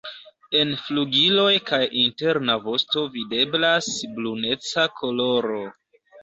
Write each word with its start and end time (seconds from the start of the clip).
En 0.59 0.69
flugiloj 0.85 1.51
kaj 1.71 1.81
interna 2.03 2.55
vosto 2.63 3.03
videblas 3.17 3.91
bruneca 4.17 4.87
koloro. 5.03 5.61